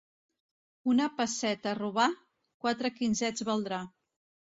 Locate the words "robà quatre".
1.81-2.95